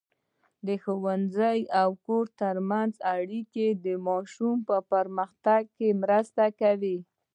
د 0.67 0.69
ښوونځي 0.83 1.59
او 1.81 1.89
کور 2.05 2.25
ترمنځ 2.41 2.93
اړیکه 3.15 3.65
د 3.85 3.87
ماشوم 4.07 4.55
په 4.67 4.77
پرمختګ 4.91 5.61
کې 5.77 5.89
مرسته 6.03 6.43
کوي. 6.61 6.97